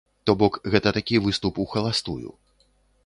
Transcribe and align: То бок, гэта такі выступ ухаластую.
То 0.27 0.35
бок, 0.43 0.53
гэта 0.75 0.93
такі 0.97 1.21
выступ 1.25 1.61
ухаластую. 1.67 2.29